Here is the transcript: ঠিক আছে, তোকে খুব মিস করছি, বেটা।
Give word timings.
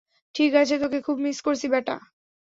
ঠিক 0.35 0.51
আছে, 0.55 0.75
তোকে 0.79 0.99
খুব 1.01 1.17
মিস 1.19 1.37
করছি, 1.41 1.67
বেটা। 1.67 1.95